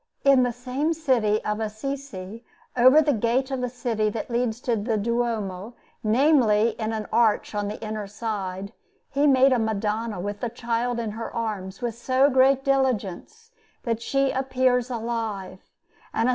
In 0.25 0.41
the 0.41 0.51
same 0.51 0.93
city 0.93 1.45
of 1.45 1.59
Assisi, 1.59 2.43
over 2.75 3.03
the 3.03 3.13
gate 3.13 3.51
of 3.51 3.61
the 3.61 3.69
city 3.69 4.09
that 4.09 4.31
leads 4.31 4.59
to 4.61 4.75
the 4.75 4.97
Duomo 4.97 5.75
namely, 6.03 6.69
in 6.79 6.91
an 6.91 7.05
arch 7.13 7.53
on 7.53 7.67
the 7.67 7.79
inner 7.85 8.07
side 8.07 8.73
he 9.11 9.27
made 9.27 9.53
a 9.53 9.59
Madonna 9.59 10.19
with 10.19 10.39
the 10.39 10.49
Child 10.49 10.99
in 10.99 11.11
her 11.11 11.31
arms, 11.31 11.83
with 11.83 11.93
so 11.93 12.31
great 12.31 12.63
diligence 12.65 13.51
that 13.83 14.01
she 14.01 14.31
appears 14.31 14.89
alive, 14.89 15.59
and 16.15 16.29
a 16.29 16.29
S. 16.29 16.29